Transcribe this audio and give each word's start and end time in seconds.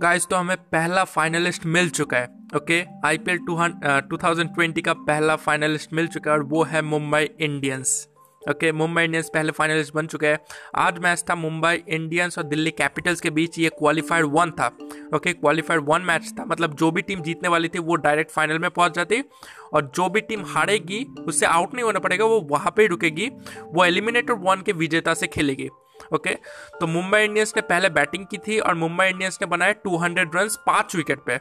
Guys 0.00 0.26
तो 0.26 0.36
हमें 0.36 0.56
पहला 0.72 1.02
फाइनलिस्ट 1.04 1.64
मिल 1.66 1.88
चुका 1.90 2.16
है 2.16 2.28
okay 2.56 2.82
I 3.06 3.18
P 3.18 3.30
L 3.30 3.38
two 4.08 4.16
thousand 4.16 4.50
twenty 4.54 4.82
का 4.82 4.92
पहला 4.92 5.36
फाइनलिस्ट 5.36 5.92
मिल 5.92 6.06
चुका 6.06 6.30
है 6.30 6.36
और 6.36 6.42
वो 6.44 6.62
है 6.64 6.82
Mumbai 6.82 7.28
Indians 7.40 8.08
okay 8.42 8.72
Mumbai 8.72 9.02
Indians 9.04 9.30
पहले 9.34 9.52
फाइनलिस्ट 9.52 9.94
बन 9.94 10.06
चुके 10.06 10.26
हैं। 10.26 10.38
आज 10.78 10.98
मैच 11.04 11.24
था 11.30 11.34
मुंबई 11.34 11.82
इंडियंस 11.88 12.38
और 12.38 12.44
दिल्ली 12.44 12.70
कैपिटल्स 12.70 13.20
के 13.20 13.30
बीच 13.30 13.58
ये 13.58 13.68
क्वालिफाइड 13.78 14.24
वन 14.32 14.50
था 14.60 14.66
ओके 15.14 15.32
क्वालिफाइड 15.32 15.80
वन 15.88 16.02
मैच 16.02 16.32
था। 16.38 16.44
मतलब 16.44 16.74
जो 16.74 16.90
भी 16.90 17.02
टीम 17.02 17.22
जीतने 17.22 17.48
वाली 17.48 17.68
थी, 17.68 17.78
वो 17.78 17.96
डायरेक्ट 17.96 18.30
फाइनल 18.30 18.58
में 18.58 18.70
पहुँच 18.70 18.94
जाती 18.96 19.22
और 19.72 19.90
जो 19.96 20.08
भी 20.08 20.20
टीम 20.20 20.44
हारेगी, 20.46 21.04
उससे 21.28 21.46
आउट 21.46 21.74
नहीं 21.74 21.84
होना 21.84 21.98
पड़ेगा, 21.98 22.24
वो 22.24 22.40
वहाँ 22.50 22.70
पर 22.70 22.82
ही 22.82 22.86
रुकेगी। 22.88 23.28
वो 23.64 23.84
एलिमिनेटर 23.84 24.32
वन 24.34 24.62
के 24.66 24.72
विजेता 24.74 25.14
से 25.14 25.26
खेलेगी। 25.26 25.68
ओके? 26.14 26.34
तो 26.80 26.86
मुंबई 26.86 27.22
इंडियंस 27.22 27.52
ने 27.56 27.62
पहले 27.62 27.88
बैटिंग 27.90 28.26
की 28.26 28.38
थी 28.38 28.58
और 28.58 28.74
मुंबई 28.74 29.06
इंडियंस 29.06 29.38
ने 29.42 29.46
बनाए 29.46 29.74
200 29.86 30.34
रन्स 30.36 30.56
पाँच 30.66 30.96
विकेट 30.96 31.24
पे, 31.26 31.36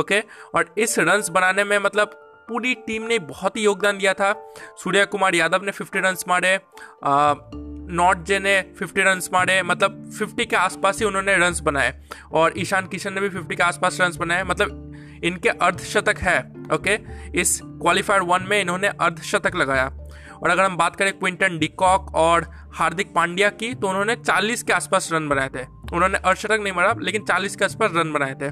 ओके? 0.00 0.20
और 0.54 0.74
इस 0.78 0.98
रन्स 0.98 1.28
बनाने 1.28 1.64
में 1.64 1.78
मतलब 1.78 2.20
पूरी 2.48 2.74
टीम 2.86 3.02
ने 3.02 3.18
बहुत 3.18 3.56
ही 3.56 3.62
योगदान 3.62 3.98
दिया 3.98 4.12
था। 4.14 4.32
सूर्य 4.78 5.04
कुमार 5.06 5.34
यादव 5.34 5.64
ने 5.64 5.72
50 5.72 6.02
रन्स 6.04 6.24
मारे 6.28 6.58
नॉट 7.04 8.24
जे 8.24 8.38
ने 8.38 8.60
50 8.80 9.04
रन्स 9.06 9.28
मारे 9.32 9.62
मतलब 9.62 10.10
50 10.18 10.46
के 10.46 10.56
आसपास 10.56 10.98
ही 10.98 11.04
उन्होंने 11.04 11.36
रन्स 11.36 11.60
बनाए। 11.60 11.94
और 12.32 12.54
ईशान 12.58 12.86
किशन 12.86 13.12
ने 13.12 13.20
भी 13.20 13.28
50 13.30 13.56
के 13.56 13.62
आसपास 13.62 14.00
रन्स 14.00 14.16
बनाए 14.16 14.42
मतलब 14.44 15.20
इनके 15.24 15.48
अर्धशतक 15.48 16.18
है, 16.18 16.38
ओके? 16.72 16.98
इस 17.40 17.60
क्वालिफायर 17.62 18.22
वन 18.22 18.42
में 18.42 18.60
इन्होंने 18.60 18.88
अर्धशतक 18.88 19.56
लगाया। 19.56 19.90
और 20.42 20.50
अगर 20.50 20.62
हम 20.62 20.76
बात 20.76 20.96
करें 20.96 21.12
क्विंटन 21.12 21.58
डिकॉक 21.58 22.14
और 22.14 22.46
हार्दिक 22.74 23.12
पांड्या 23.14 23.48
की 23.52 23.74
तो 23.74 23.88
उन्होंने 23.88 24.16
40 24.16 24.62
के 24.62 24.72
आसपास 24.72 25.08
रन 25.12 25.28
बनाए 25.28 25.48
थे। 25.48 25.64
उन्होंने 25.94 26.18
अर्धशतक 26.18 26.60
नहीं 26.62 26.72
मारा, 26.72 26.94
लेकिन 27.00 27.24
40 27.24 27.56
के 27.56 27.64
आसपास 27.64 27.90
रन 27.94 28.12
बनाए 28.12 28.34
थे। 28.34 28.50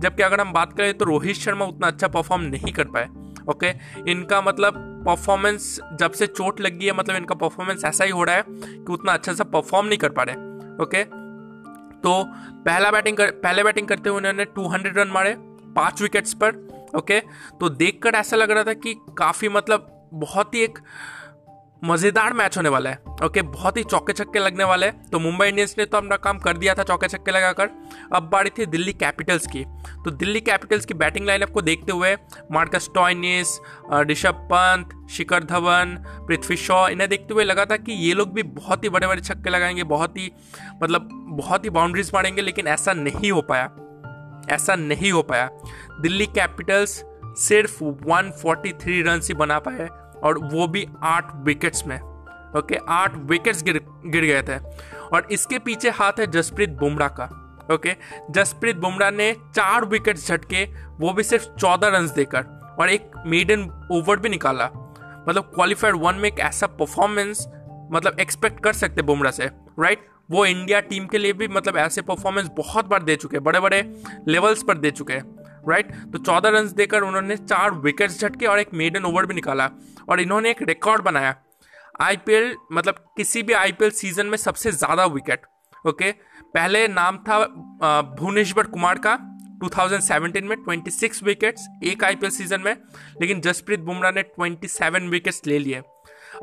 जबकि 0.00 0.22
अगर 0.22 0.40
हम 0.40 0.52
बात 0.52 0.72
करें 0.72 0.92
तो 0.98 1.04
रोहित 1.04 1.36
शर्मा 1.36 1.64
उतना 1.64 1.86
अच्छा 1.86 2.08
परफॉर्म 2.08 2.42
नहीं 2.44 2.72
कर 2.72 2.84
पाए 2.88 3.08
ओके 3.50 3.68
इनका 4.10 4.40
मतलब 4.40 4.74
परफॉर्मेंस 5.06 5.78
जब 6.00 6.12
से 6.12 6.26
चोट 6.26 6.60
लगी 6.60 6.86
है 6.86 6.92
मतलब 6.92 7.16
इनका 7.16 7.34
परफॉर्मेंस 7.34 7.84
ऐसा 7.84 8.04
ही 8.04 8.10
हो 8.10 8.24
रहा 8.24 8.36
है 8.36 8.44
कि 8.48 8.92
उतना 8.92 9.12
अच्छा 9.12 9.32
सा 9.32 9.44
परफॉर्म 9.44 9.86
नहीं 9.86 9.98
कर 9.98 10.08
पा 10.08 10.22
रहे 10.22 10.34
ओके 10.82 11.02
तो 12.02 12.12
पहला 12.64 12.90
बैटिंग 12.90 13.16
कर, 13.16 13.30
पहले 13.30 13.62
बैटिंग 13.64 13.88
करते 13.88 14.08
हुए 14.08 14.18
उन्होंने 14.18 14.44
200 14.58 14.96
रन 14.96 15.08
मारे, 15.08 15.34
पाँच 15.76 16.02
विकेट्स 16.02 16.34
पर 16.34 16.90
ओके 16.96 17.20
तो 17.60 17.68
देखकर 17.68 18.14
ऐसा 18.14 18.36
लग 18.36 18.50
रहा 18.50 18.64
था 18.64 18.72
कि 18.74 18.94
काफ़ी 19.18 19.48
मतलब 19.48 19.90
बहुत 20.14 20.54
ही 20.54 20.60
एक 20.60 20.78
मज़ेदार 21.84 22.32
मैच 22.32 22.56
होने 22.56 22.68
वाला 22.68 22.90
है 22.90 23.02
ओके 23.24 23.42
बहुत 23.42 23.76
ही 23.76 23.82
चौके 23.84 24.12
छक्के 24.12 24.38
लगने 24.38 24.64
वाले 24.64 24.86
हैं। 24.86 25.10
तो 25.10 25.18
मुंबई 25.18 25.46
इंडियंस 25.48 25.74
ने 25.78 25.84
तो 25.84 25.96
अपना 25.96 26.16
काम 26.16 26.38
कर 26.38 26.56
दिया 26.56 26.74
था 26.74 26.82
चौके 26.82 27.08
छक्के 27.08 27.30
लगाकर। 27.30 27.68
अब 28.12 28.28
बारी 28.32 28.50
थी 28.50 28.66
दिल्ली 28.66 28.92
कैपिटल्स 28.92 29.46
की। 29.46 29.64
तो 30.04 30.10
दिल्ली 30.10 30.40
कैपिटल्स 30.40 30.86
की 30.86 30.94
बैटिंग 30.94 31.26
लाइनअप 31.26 31.50
को 31.50 31.62
देखते 31.62 31.92
हुए 31.92 32.14
मार्कस 32.52 32.88
टॉयनिस 32.94 33.58
ऋषभ 34.10 34.48
पंत, 34.52 35.06
शिखर 35.10 35.44
धवन, 35.44 35.96
पृथ्वी 36.28 36.56
शॉ, 36.56 36.88
इन्हें 36.88 37.08
देखते 37.10 37.34
हुए 37.34 37.44
लगा 37.44 37.64
था 37.64 37.76
कि 37.76 37.92
ये 37.92 38.14
लोग 38.14 38.32
भी 38.34 38.42
बहुत 38.42 38.84
ही 38.84 38.88
बड़े 38.88 39.06
बड़े 39.06 39.20
छक्के 39.20 39.50
लगाएँगे, 39.50 39.84
बहुत 39.84 40.16
ही 40.18 40.30
मतलब 40.82 41.08
बहुत 41.38 41.64
ही 41.64 41.70
बाउंड्रीज 41.70 42.10
मारेंगे, 42.14 42.42
लेकिन 42.42 42.66
ऐसा 42.66 42.92
नहीं 42.92 43.32
हो 43.32 43.42
पाया। 43.42 43.70
ऐसा 44.50 44.74
नहीं 44.76 45.12
हो 45.12 45.22
पाया। 45.22 45.50
दिल्ली 46.00 46.26
कैपिटल्स 46.26 47.02
सिर्फ़ 47.38 47.82
143 47.84 49.02
रन 49.02 49.20
ही 49.24 49.34
बना 49.34 49.58
पाए। 49.58 49.88
और 50.24 50.38
वो 50.38 50.66
भी 50.68 50.86
आठ 51.02 51.34
विकेट्स 51.36 51.86
में। 51.86 52.00
ओके 52.58 52.78
आठ 52.88 53.16
विकेट्स 53.16 53.62
गिर 53.62 53.80
गिर 54.06 54.24
गए 54.24 54.42
थे। 54.42 54.58
और 55.14 55.28
इसके 55.30 55.58
पीछे 55.58 55.90
हाथ 55.90 56.12
है 56.20 56.26
जसप्रीत 56.26 56.70
बुमराह 56.70 57.08
का। 57.08 57.24
ओके 57.72 57.96
जसप्रीत 58.30 58.76
बुमराह 58.76 59.10
ने 59.10 59.32
चार 59.54 59.84
विकेट 59.84 60.16
झटके, 60.16 60.64
वो 61.00 61.12
भी 61.12 61.22
सिर्फ़ 61.22 61.44
चौदह 61.54 61.88
रन 61.88 62.06
देकर 62.06 62.76
और 62.80 62.90
एक 62.90 63.10
मेडन 63.26 63.62
ओवर 63.92 64.16
भी 64.16 64.28
निकाला। 64.28 64.70
मतलब 65.28 65.50
क्वालिफाइड 65.54 65.94
वन 65.94 66.14
में 66.14 66.28
एक 66.28 66.40
ऐसा 66.40 66.66
परफॉर्मेंस 66.66 67.46
मतलब 67.92 68.20
एक्सपेक्ट 68.20 68.62
कर 68.64 68.72
सकते 68.72 69.02
बुमराह 69.02 69.32
से 69.32 69.44
राइट 69.80 70.06
वो 70.30 70.44
इंडिया 70.46 70.80
टीम 70.80 71.06
के 71.06 71.18
लिए 71.18 71.32
भी 71.32 71.48
मतलब 71.48 71.76
ऐसे 71.76 72.02
परफॉर्मेंस 72.02 72.48
बहुत 72.56 72.86
बार 72.86 73.02
दे 73.02 73.16
चुके 73.16 73.36
हैं 73.36 73.44
बड़े 73.44 73.60
बड़े 73.60 73.80
लेवल्स 74.28 74.62
पर 74.62 74.78
दे 74.78 74.90
चुके। 74.90 75.12
हैं 75.12 75.33
राइट 75.68 75.92
तो 76.12 76.18
चौदह 76.20 76.48
रन 76.50 76.68
देकर 76.76 77.02
उन्होंने 77.02 77.36
चार 77.38 77.70
विकेट 77.80 78.10
झटके 78.10 78.46
और 78.46 78.58
एक 78.60 78.74
मेडन 78.74 79.04
ओवर 79.04 79.26
भी 79.26 79.34
निकाला 79.34 79.70
और 80.08 80.20
इन्होंने 80.20 80.50
एक 80.50 80.62
रिकॉर्ड 80.64 81.02
बनाया। 81.02 81.34
आईपीएल 82.02 82.54
मतलब 82.72 83.04
किसी 83.16 83.42
भी 83.42 83.52
आईपीएल 83.54 83.90
सीज़न 83.92 84.26
में 84.26 84.36
सबसे 84.38 84.72
ज़्यादा 84.72 85.04
विकेट 85.08 85.46
ओके 85.84 86.10
पहले 86.54 86.86
नाम 86.88 87.16
था 87.18 87.38
भुवनेश्वर 88.18 88.66
कुमार 88.68 88.98
का 89.06 89.18
2017 89.60 90.42
में 90.42 90.56
26 90.58 91.22
विकेट्स 91.22 91.66
एक 91.84 92.04
आईपीएल 92.04 92.30
सीज़न 92.32 92.60
में, 92.60 92.76
लेकिन 93.20 93.40
जसप्रीत 93.40 93.80
बुमराह 93.80 94.10
ने 94.12 94.22
27 94.38 95.08
विकेट्स 95.10 95.40
ले 95.46 95.58
लिए। 95.58 95.82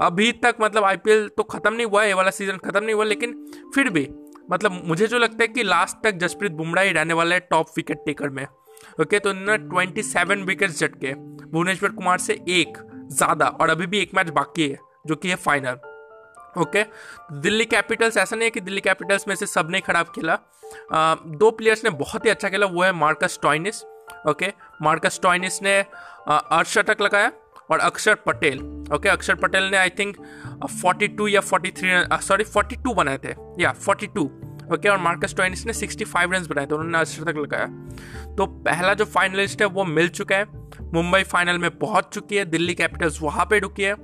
अभी 0.01 0.31
तक 0.43 0.55
मतलब 0.61 0.83
आईपीएल 0.83 1.27
तो 1.27 1.43
खत्म 1.45 1.73
नहीं 1.73 1.85
हुआ, 1.85 2.03
ये 2.03 2.13
वाला 2.13 2.31
सीज़न 2.31 2.57
खत्म 2.57 2.83
नहीं 2.83 2.95
हुआ, 2.95 3.05
लेकिन 3.05 3.33
फिर 3.75 3.89
भी 3.89 4.07
मतलब 4.51 4.81
मुझे 4.85 5.07
जो 5.07 5.17
लगता 5.17 5.37
है 5.41 5.47
कि 5.47 5.63
लास्ट 5.63 5.97
तक 6.03 6.17
जसप्रीत 6.17 6.51
बुमराह 6.53 6.85
ही 6.85 6.91
रहने 6.91 7.13
वाला 7.13 7.35
है 7.35 7.47
टॉप 7.51 7.67
विकेट 7.77 7.97
टेकर 8.05 8.29
में। 8.29 8.45
ओके 9.01 9.19
तो 9.19 9.31
इन्होंने 9.31 9.57
ट्वेंटी 9.59 10.03
सेवन 10.03 10.43
विकेट 10.43 10.69
झटके। 10.71 11.13
भुवनेश्वर 11.45 11.89
कुमार 11.91 12.17
से 12.19 12.33
एक 12.33 12.77
ज़्यादा, 13.11 13.45
और 13.47 13.69
अभी 13.69 13.85
भी 13.87 13.99
एक 13.99 14.15
मैच 14.15 14.29
बाकी 14.31 14.67
है, 14.67 14.77
जो 15.07 15.15
कि 15.15 15.29
है 15.29 15.35
फाइनल 15.37 15.79
ओके 16.57 16.83
दिल्ली 17.33 17.65
कैपिटल्स 17.65 18.17
ऐसा 18.17 18.35
नहीं 18.35 18.45
है 18.45 18.51
कि 18.51 18.61
दिल्ली 18.61 18.81
कैपिटल्स 18.81 19.27
में 19.27 19.35
से 19.35 19.45
सबने 19.47 19.79
खराब 19.81 20.11
खेला। 20.15 20.37
दो 20.93 21.51
प्लेयर्स 21.51 21.83
ने 21.83 21.89
बहुत 21.91 22.25
ही 22.25 22.29
अच्छा 22.29 22.49
खेला, 22.49 22.65
वो 22.65 22.83
है 22.83 22.91
Marcus 22.93 23.39
Stoinis 23.43 23.83
okay 24.29 24.47
Marcus 24.81 25.19
Stoinis 25.23 25.61
ने 25.63 25.79
अर्धशतक 25.79 27.01
लगाया, 27.01 27.31
और 27.71 27.79
अक्षर 27.79 28.15
पटेल। 28.25 28.59
ओके 28.93 29.09
अक्षर 29.09 29.35
पटेल 29.35 29.63
ने 29.63 29.77
आई 29.77 29.89
थिंक 29.99 30.17
42 30.75 31.27
या 31.29 31.41
43 31.41 32.21
सॉरी 32.21 32.43
42 32.45 32.93
बनाए 32.95 33.17
थे। 33.17 33.33
या 33.59 33.73
42 33.79 34.27
ओके, 34.73 34.89
और 34.89 34.97
मार्कस 34.97 35.35
टॉइनिस 35.35 35.65
ने 35.65 35.73
65 35.73 36.33
रन 36.33 36.45
बनाए 36.45 36.65
थे, 36.65 36.75
उन्होंने 36.75 36.97
अर्धशतक 36.97 37.37
लगाया। 37.37 37.65
तो 38.35 38.45
पहला 38.45 38.93
जो 38.93 39.05
फाइनलिस्ट 39.05 39.61
है, 39.61 39.67
वो 39.67 39.83
मिल 39.85 40.09
चुका 40.09 40.35
है। 40.35 40.45
मुंबई 40.93 41.23
फाइनल 41.23 41.57
में 41.57 41.69
पहुँच 41.79 42.05
चुकी 42.13 42.35
है, 42.35 42.45
दिल्ली 42.45 42.73
कैपिटल्स 42.73 43.21
वहाँ 43.21 43.45
पे 43.45 43.59
रुकी 43.59 43.83
है। 43.83 43.95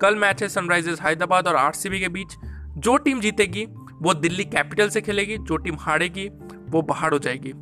कल 0.00 0.16
मैच 0.16 0.42
है 0.42 0.48
सनराइजर्स 0.48 1.00
हैदराबाद 1.00 1.48
और 1.48 1.56
आरसीबी 1.56 2.00
के 2.00 2.08
बीच। 2.08 2.34
जो 2.78 2.96
टीम 2.96 3.20
जीतेगी, 3.20 3.64
वो 4.02 4.14
दिल्ली 4.14 4.44
कैपिटल 4.44 4.88
से 4.88 5.00
खेलेगी, 5.00 5.36
जो 5.38 5.56
टीम 5.56 5.76
हारेगी, 5.80 6.28
वो 6.68 6.82
बाहर 6.82 7.12
हो 7.12 7.18
जाएगी। 7.18 7.52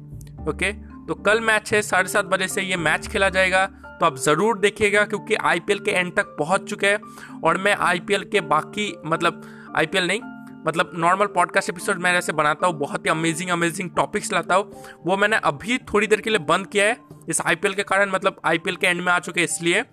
ओके 0.49 0.73
तो 1.07 1.15
कल 1.15 1.41
मैच 1.41 1.73
है, 1.75 1.81
साढ़े 1.83 2.09
सात 2.09 2.25
बजे 2.25 2.49
से 2.49 2.63
ये 2.63 2.77
मैच 2.77 3.07
खेला 3.09 3.29
जाएगा। 3.29 3.67
तो 3.67 4.07
आप 4.07 4.17
ज़रूर 4.17 4.59
देखिएगा, 4.59 5.05
क्योंकि 5.05 5.35
आईपीएल 5.35 5.79
के 5.79 5.91
एंड 5.91 6.15
तक 6.17 6.37
पहुँच 6.39 6.69
चुके 6.71 6.87
हैं। 6.87 7.41
और 7.45 7.59
मैं 7.59 7.75
आईपीएल 7.77 8.25
के 8.25 8.41
बाकी 8.41 8.93
मतलब 9.07 9.43
आईपीएल 9.77 10.07
नहीं 10.07 10.21
मतलब 10.67 10.91
नॉर्मल 10.95 11.27
पॉडकास्ट 11.27 11.71
एपिसोड 11.71 12.01
मैं 12.03 12.13
जैसे 12.13 12.33
बनाता 12.33 12.67
हूँ, 12.67 12.79
बहुत 12.79 13.07
ही 13.07 13.11
अमेजिंग 13.11 13.51
अमेजिंग 13.51 13.91
टॉपिक्स 13.91 14.33
लाता 14.33 14.55
हूँ। 14.55 14.85
वो 15.07 15.17
मैंने 15.17 15.37
अभी 15.45 15.79
थोड़ी 15.93 16.07
देर 16.07 16.21
के 16.21 16.31
लिए 16.31 16.39
बंद 16.39 16.67
किया 16.67 16.85
है। 16.85 16.97
इस 17.29 17.41
आईपीएल 17.41 17.75
के 17.75 17.83
कारण 17.83 18.11
मतलब 18.11 18.41
आईपीएल 18.45 18.77
के 18.77 18.87
एंड 18.87 19.01
में 19.01 19.13
आ 19.13 19.19
चुके 19.19 19.45
इसलिए। 19.45 19.85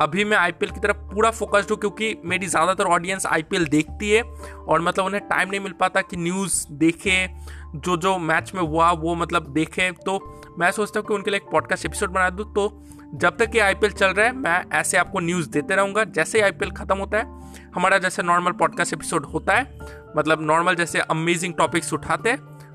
अभी 0.00 0.24
मैं 0.24 0.36
आईपीएल 0.36 0.72
की 0.72 0.80
तरफ़ 0.80 0.96
पूरा 1.14 1.30
फोकस्ड 1.30 1.70
हूँ 1.70 1.78
क्योंकि 1.78 2.14
मेरी 2.24 2.46
ज़्यादातर 2.46 2.84
ऑडियंस 2.84 3.26
आईपीएल 3.26 3.66
देखती 3.66 4.10
है 4.10 4.22
और 4.22 4.80
मतलब 4.80 5.04
उन्हें 5.04 5.22
टाइम 5.28 5.48
नहीं 5.50 5.60
मिल 5.60 5.72
पाता 5.72 6.00
कि 6.00 6.16
न्यूज़ 6.16 6.64
देखे, 6.72 7.26
जो 7.74 7.96
जो 7.96 8.16
मैच 8.18 8.52
में 8.54 8.62
हुआ, 8.62 8.90
वो 8.92 9.14
मतलब 9.14 9.52
देखे। 9.52 9.90
तो 10.06 10.18
मैं 10.58 10.70
सोचता 10.70 11.00
हूँ 11.00 11.08
कि 11.08 11.14
उनके 11.14 11.30
लिए 11.30 11.40
एक 11.40 11.50
पॉडकास्ट 11.52 11.86
एपिसोड 11.86 12.10
बना 12.10 12.30
दूँ। 12.30 12.52
तो 12.54 12.68
जब 13.14 13.36
तक 13.36 13.54
ये 13.54 13.60
आईपीएल 13.60 13.92
चल 13.92 14.06
रहा 14.06 14.26
है, 14.26 14.32
मैं 14.32 14.64
ऐसे 14.72 14.96
आपको 14.96 15.20
न्यूज़ 15.20 15.50
देते 15.50 15.76
रहूँगा। 15.76 16.04
जैसे 16.04 16.38
ही 16.38 16.44
आईपीएल 16.44 16.70
ख़त्म 16.70 16.98
होता 16.98 17.18
है 17.18 17.40
हमारा 17.74 17.98
जैसे 17.98 18.22
नॉर्मल 18.22 18.52
पॉडकास्ट 18.52 18.92
एपिसोड 18.92 19.26
होता 19.26 19.54
है 19.54 19.78
मतलब 20.16 20.42
नॉर्मल 20.42 20.74
जैसे 20.74 21.00
अमेजिंग 21.00 21.54
टॉपिक्स 21.54 21.92
उठाते 21.92 22.32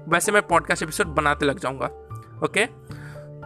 वैसे 0.08 0.32
मैं 0.32 0.42
पॉडकास्ट 0.48 0.84
एपिसोड 0.84 1.08
बनाते 1.16 1.46
लग 1.46 1.60
जाऊँगा 1.60 1.86
ओके 2.46 2.66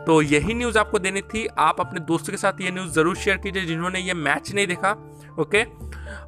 तो 0.05 0.21
यही 0.21 0.53
न्यूज़ 0.53 0.77
आपको 0.77 0.99
देनी 0.99 1.21
थी। 1.23 1.45
आप 1.59 1.79
अपने 1.79 1.99
दोस्तों 1.99 2.33
के 2.33 2.37
साथ 2.37 2.61
ये 2.61 2.71
न्यूज़ 2.71 2.91
ज़रूर 2.91 3.15
शेयर 3.15 3.37
कीजिए, 3.37 3.65
जिन्होंने 3.65 3.99
ये 3.99 4.13
मैच 4.13 4.53
नहीं 4.53 4.67
देखा 4.67 4.91
ओके 5.39 5.61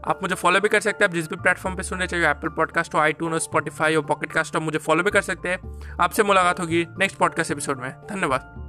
आप 0.09 0.19
मुझे 0.21 0.35
फॉलो 0.35 0.59
भी 0.59 0.69
कर 0.69 0.79
सकते 0.79 1.03
हैं, 1.03 1.09
आप 1.09 1.15
जिस 1.15 1.29
भी 1.29 1.35
प्लेटफॉर्म 1.35 1.75
पे 1.77 1.83
सुनने 1.83 2.07
चाहिए 2.07 2.29
एप्पल 2.29 2.49
पॉडकास्ट 2.49 2.95
हो 2.95 2.99
आई 2.99 3.13
टून 3.13 3.33
हो 3.33 3.39
स्पॉटीफाई 3.39 3.95
हो 3.95 4.01
पॉकेटकास्ट 4.01 4.55
हो 4.55 4.61
मुझे 4.61 4.79
फॉलो 4.79 5.03
भी 5.03 5.11
कर 5.11 5.21
सकते 5.21 5.49
हैं। 5.49 5.97
आपसे 6.01 6.23
मुलाकात 6.23 6.59
होगी 6.59 6.85
नेक्स्ट 6.99 7.17
पॉडकास्ट 7.17 7.51
एपिसोड 7.51 7.81
में। 7.81 7.91
धन्यवाद। 8.09 8.62